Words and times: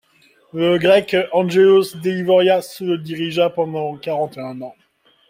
Le 0.51 0.79
Grec 0.79 1.15
Angelos 1.31 1.95
Delivorias 2.01 2.77
le 2.81 2.97
dirigea 2.97 3.51
pendant 3.51 3.95
quarante-et-un 3.97 4.59
ans. 4.63 4.73